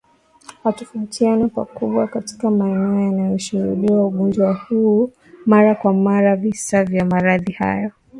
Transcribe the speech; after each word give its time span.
Hutofautiana 0.63 1.47
pakubwa 1.47 2.07
katika 2.07 2.51
maeneo 2.51 2.99
yanayoshuhudiwa 3.01 4.07
ugonjwa 4.07 4.53
huu 4.53 5.11
mara 5.45 5.75
kwa 5.75 5.93
mara 5.93 6.35
visa 6.35 6.83
vya 6.85 7.05
maradhi 7.05 7.51
hayo 7.51 7.91